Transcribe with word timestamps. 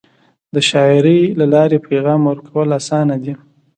د 0.53 0.55
شاعری 0.69 1.19
له 1.39 1.45
لارې 1.53 1.77
پیغام 1.87 2.21
ورکول 2.29 2.67
اسانه 2.79 3.15
دی. 3.23 3.33